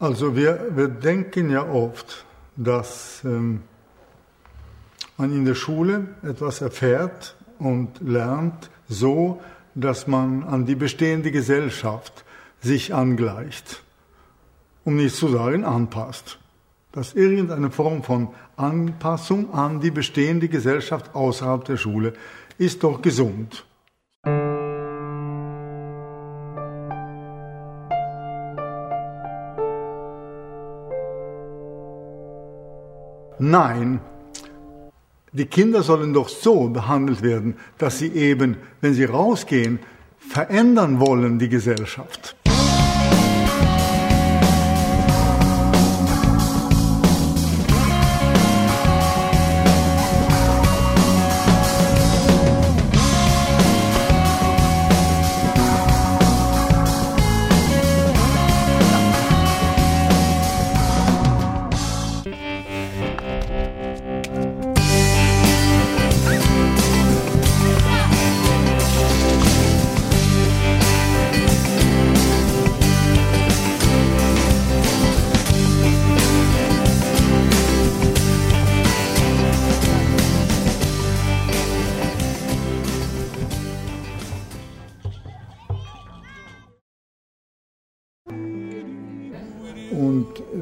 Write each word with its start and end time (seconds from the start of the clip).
Also 0.00 0.36
wir, 0.36 0.76
wir 0.76 0.86
denken 0.86 1.50
ja 1.50 1.68
oft, 1.68 2.24
dass 2.54 3.20
ähm, 3.24 3.62
man 5.16 5.32
in 5.32 5.44
der 5.44 5.56
Schule 5.56 6.06
etwas 6.22 6.60
erfährt 6.60 7.36
und 7.58 8.00
lernt 8.00 8.70
so, 8.88 9.40
dass 9.74 10.06
man 10.06 10.44
an 10.44 10.66
die 10.66 10.76
bestehende 10.76 11.32
Gesellschaft 11.32 12.24
sich 12.60 12.94
angleicht, 12.94 13.82
um 14.84 14.96
nicht 14.96 15.16
zu 15.16 15.28
sagen 15.28 15.64
anpasst. 15.64 16.38
Dass 16.92 17.14
irgendeine 17.14 17.70
Form 17.72 18.04
von 18.04 18.28
Anpassung 18.56 19.52
an 19.52 19.80
die 19.80 19.90
bestehende 19.90 20.48
Gesellschaft 20.48 21.14
außerhalb 21.14 21.64
der 21.64 21.76
Schule 21.76 22.12
ist 22.56 22.84
doch 22.84 23.02
gesund. 23.02 23.64
Nein, 33.38 34.00
die 35.32 35.46
Kinder 35.46 35.82
sollen 35.82 36.12
doch 36.12 36.28
so 36.28 36.68
behandelt 36.68 37.22
werden, 37.22 37.56
dass 37.76 37.98
sie 37.98 38.08
eben, 38.08 38.56
wenn 38.80 38.94
sie 38.94 39.04
rausgehen, 39.04 39.78
verändern 40.18 41.00
wollen 41.00 41.38
die 41.38 41.48
Gesellschaft. 41.48 42.27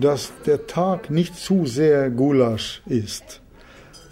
Dass 0.00 0.32
der 0.46 0.66
Tag 0.66 1.10
nicht 1.10 1.36
zu 1.36 1.66
sehr 1.66 2.10
Gulasch 2.10 2.82
ist. 2.86 3.40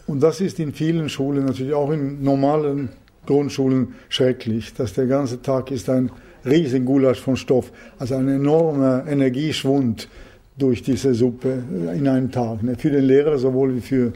Und 0.07 0.23
das 0.23 0.41
ist 0.41 0.59
in 0.59 0.73
vielen 0.73 1.09
Schulen, 1.09 1.45
natürlich 1.45 1.75
auch 1.75 1.91
in 1.91 2.23
normalen 2.23 2.91
Grundschulen, 3.27 3.95
schrecklich, 4.09 4.73
dass 4.75 4.95
der 4.95 5.07
ganze 5.07 5.43
Tag 5.43 5.71
ist 5.71 5.89
ein 5.91 6.11
riesen 6.47 6.85
Gulasch 6.85 7.21
von 7.21 7.37
Stoff, 7.37 7.73
also 7.99 8.15
ein 8.15 8.29
enormer 8.29 9.05
Energieschwund 9.07 10.09
durch 10.57 10.83
diese 10.83 11.15
Suppe 11.15 11.63
in 11.95 12.09
einem 12.09 12.31
Tag, 12.31 12.63
ne? 12.63 12.75
für 12.77 12.91
den 12.91 13.05
Lehrer 13.05 13.39
sowohl 13.39 13.77
wie 13.77 13.81
für 13.81 14.13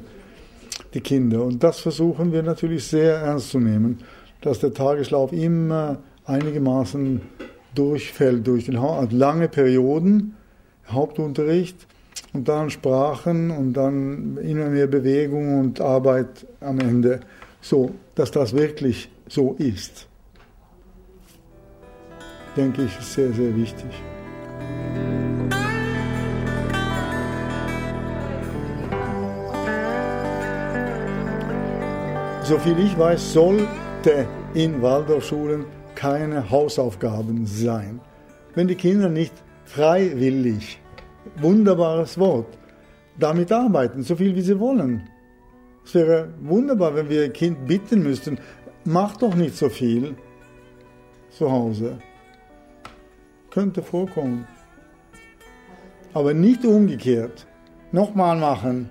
die 0.95 1.01
Kinder. 1.01 1.45
Und 1.45 1.63
das 1.63 1.81
versuchen 1.81 2.33
wir 2.33 2.43
natürlich 2.43 2.85
sehr 2.85 3.17
ernst 3.17 3.51
zu 3.51 3.61
nehmen, 3.61 3.99
dass 4.41 4.61
der 4.61 4.73
Tageslauf 4.73 5.33
immer 5.33 5.99
einigermaßen 6.25 7.21
durchfällt 7.75 8.47
durch 8.47 8.67
den 8.67 8.81
ha 8.81 8.99
also 8.99 9.17
lange 9.17 9.49
Perioden 9.49 10.35
Hauptunterricht 10.93 11.87
und 12.33 12.49
dann 12.49 12.71
Sprachen 12.71 13.51
und 13.51 13.75
dann 13.75 14.37
immer 14.39 14.69
mehr 14.69 14.87
Bewegung 14.87 15.61
und 15.61 15.81
Arbeit 15.81 16.47
am 16.61 16.79
Ende. 16.81 17.21
So, 17.61 17.93
dass 18.15 18.31
das 18.31 18.55
wirklich 18.55 19.09
so 19.29 19.55
ist, 19.59 20.09
denke 22.57 22.83
ich, 22.83 22.99
ist 22.99 23.13
sehr, 23.13 23.33
sehr 23.33 23.55
wichtig. 23.57 23.91
Soviel 32.43 32.81
ich 32.81 32.99
weiß, 32.99 33.33
sollte 33.33 34.27
in 34.53 34.83
Waldorfschulen 34.83 35.65
keine 35.95 36.51
Hausaufgaben 36.51 37.47
sein. 37.47 38.01
Wenn 38.55 38.67
die 38.69 38.75
Kinder 38.75 39.09
nicht 39.09 39.33
freiwillig 39.65 40.82
wunderbares 41.37 42.19
Wort. 42.19 42.59
Damit 43.19 43.53
arbeiten, 43.53 44.03
so 44.03 44.17
viel 44.17 44.35
wie 44.35 44.41
sie 44.41 44.59
wollen. 44.59 45.09
Es 45.85 45.95
wäre 45.95 46.33
wunderbar, 46.41 46.95
wenn 46.95 47.09
wir 47.09 47.25
ein 47.25 47.33
Kind 47.33 47.67
bitten 47.67 48.03
müssten, 48.03 48.39
mach 48.85 49.17
doch 49.17 49.35
nicht 49.35 49.57
so 49.57 49.69
viel 49.69 50.15
zu 51.31 51.51
Hause. 51.51 51.99
Könnte 53.51 53.83
vorkommen. 53.83 54.47
Aber 56.15 56.35
nicht 56.35 56.65
umgekehrt. 56.65 57.47
Nochmal 57.91 58.37
machen. 58.39 58.89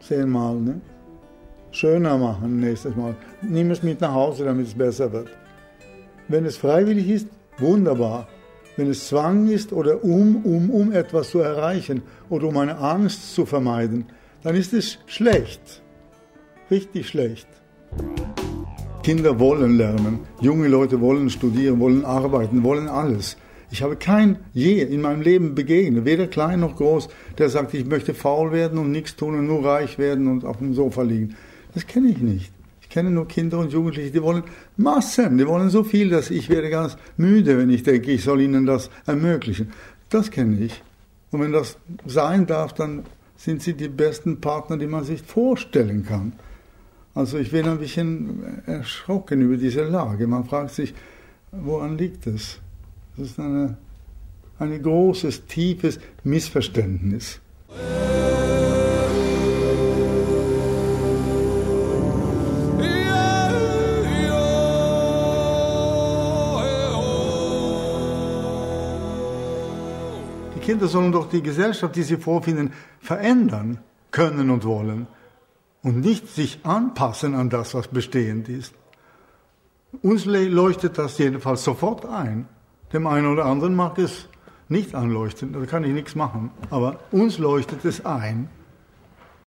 Zehnmal, 0.00 0.56
ne? 0.56 0.80
Schöner 1.70 2.16
machen 2.18 2.60
nächstes 2.60 2.94
Mal. 2.94 3.16
Nimm 3.42 3.72
es 3.72 3.82
mit 3.82 4.00
nach 4.00 4.12
Hause, 4.12 4.44
damit 4.44 4.68
es 4.68 4.74
besser 4.74 5.12
wird. 5.12 5.28
Wenn 6.28 6.44
es 6.44 6.56
freiwillig 6.56 7.08
ist, 7.08 7.28
wunderbar. 7.58 8.28
Wenn 8.76 8.90
es 8.90 9.08
Zwang 9.08 9.48
ist 9.48 9.72
oder 9.72 10.02
um, 10.02 10.44
um, 10.44 10.70
um 10.70 10.92
etwas 10.92 11.30
zu 11.30 11.38
erreichen 11.38 12.02
oder 12.28 12.48
um 12.48 12.56
eine 12.56 12.76
Angst 12.78 13.34
zu 13.34 13.46
vermeiden, 13.46 14.06
dann 14.42 14.56
ist 14.56 14.72
es 14.72 14.98
schlecht. 15.06 15.82
Richtig 16.70 17.08
schlecht. 17.08 17.46
Kinder 19.04 19.38
wollen 19.38 19.76
lernen, 19.76 20.20
junge 20.40 20.66
Leute 20.66 21.00
wollen 21.00 21.30
studieren, 21.30 21.78
wollen 21.78 22.04
arbeiten, 22.04 22.64
wollen 22.64 22.88
alles. 22.88 23.36
Ich 23.70 23.82
habe 23.82 23.96
kein 23.96 24.38
je 24.52 24.80
in 24.80 25.02
meinem 25.02 25.20
Leben 25.20 25.54
begegnet, 25.54 26.04
weder 26.04 26.26
klein 26.26 26.60
noch 26.60 26.76
groß, 26.76 27.08
der 27.38 27.50
sagt, 27.50 27.74
ich 27.74 27.86
möchte 27.86 28.14
faul 28.14 28.50
werden 28.50 28.78
und 28.78 28.90
nichts 28.90 29.14
tun 29.14 29.38
und 29.38 29.46
nur 29.46 29.64
reich 29.64 29.98
werden 29.98 30.26
und 30.26 30.44
auf 30.44 30.58
dem 30.58 30.74
Sofa 30.74 31.02
liegen. 31.02 31.36
Das 31.74 31.86
kenne 31.86 32.08
ich 32.08 32.18
nicht 32.18 32.53
kenne 32.94 33.10
nur 33.10 33.26
Kinder 33.26 33.58
und 33.58 33.72
Jugendliche, 33.72 34.12
die 34.12 34.22
wollen 34.22 34.44
Massen, 34.76 35.36
die 35.36 35.48
wollen 35.48 35.68
so 35.68 35.82
viel, 35.82 36.10
dass 36.10 36.30
ich 36.30 36.48
werde 36.48 36.70
ganz 36.70 36.96
müde, 37.16 37.58
wenn 37.58 37.68
ich 37.68 37.82
denke, 37.82 38.12
ich 38.12 38.22
soll 38.22 38.40
ihnen 38.40 38.66
das 38.66 38.88
ermöglichen. 39.04 39.72
Das 40.10 40.30
kenne 40.30 40.60
ich. 40.60 40.80
Und 41.32 41.40
wenn 41.40 41.50
das 41.50 41.76
sein 42.06 42.46
darf, 42.46 42.72
dann 42.72 43.02
sind 43.36 43.62
sie 43.62 43.74
die 43.74 43.88
besten 43.88 44.40
Partner, 44.40 44.76
die 44.76 44.86
man 44.86 45.02
sich 45.02 45.22
vorstellen 45.22 46.06
kann. 46.06 46.34
Also 47.16 47.36
ich 47.36 47.50
bin 47.50 47.66
ein 47.66 47.80
bisschen 47.80 48.62
erschrocken 48.66 49.40
über 49.40 49.56
diese 49.56 49.82
Lage. 49.82 50.28
Man 50.28 50.44
fragt 50.44 50.70
sich, 50.70 50.94
woran 51.50 51.98
liegt 51.98 52.28
es? 52.28 52.60
Das 53.16 53.30
ist 53.30 53.40
eine, 53.40 53.76
ein 54.60 54.80
großes, 54.80 55.46
tiefes 55.46 55.98
Missverständnis. 56.22 57.40
Kinder 70.64 70.88
sollen 70.88 71.12
doch 71.12 71.28
die 71.28 71.42
Gesellschaft, 71.42 71.94
die 71.94 72.02
sie 72.02 72.16
vorfinden, 72.16 72.72
verändern 73.00 73.78
können 74.10 74.50
und 74.50 74.64
wollen 74.64 75.06
und 75.82 76.00
nicht 76.00 76.28
sich 76.28 76.60
anpassen 76.64 77.34
an 77.34 77.50
das, 77.50 77.74
was 77.74 77.88
bestehend 77.88 78.48
ist. 78.48 78.74
Uns 80.02 80.24
leuchtet 80.24 80.98
das 80.98 81.18
jedenfalls 81.18 81.62
sofort 81.62 82.06
ein. 82.06 82.48
Dem 82.92 83.06
einen 83.06 83.26
oder 83.26 83.44
anderen 83.44 83.74
mag 83.76 83.98
es 83.98 84.28
nicht 84.68 84.94
anleuchten, 84.94 85.52
da 85.52 85.64
kann 85.66 85.84
ich 85.84 85.92
nichts 85.92 86.14
machen. 86.14 86.50
Aber 86.70 87.00
uns 87.12 87.38
leuchtet 87.38 87.84
es 87.84 88.04
ein. 88.04 88.48